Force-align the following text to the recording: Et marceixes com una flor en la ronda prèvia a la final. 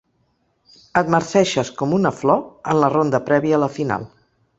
Et 1.01 1.11
marceixes 1.15 1.69
com 1.81 1.93
una 1.97 2.11
flor 2.21 2.41
en 2.73 2.81
la 2.85 2.89
ronda 2.95 3.21
prèvia 3.29 3.59
a 3.59 3.61
la 3.65 3.71
final. 3.77 4.09